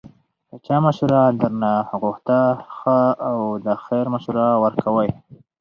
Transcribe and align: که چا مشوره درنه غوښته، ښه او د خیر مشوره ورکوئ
که 0.49 0.55
چا 0.65 0.75
مشوره 0.85 1.21
درنه 1.41 1.73
غوښته، 2.01 2.39
ښه 2.77 2.99
او 3.29 3.39
د 3.65 3.67
خیر 3.83 4.05
مشوره 4.13 4.47
ورکوئ 4.63 5.09